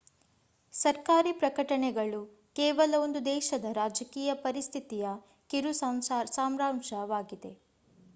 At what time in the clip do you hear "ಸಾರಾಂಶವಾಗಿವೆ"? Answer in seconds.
5.75-7.53